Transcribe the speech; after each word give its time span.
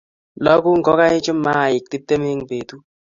Loku 0.43 0.69
ngokaichu 0.79 1.33
maaik 1.45 1.83
tiptem 1.91 2.21
eng 2.31 2.43
petut 2.49 2.83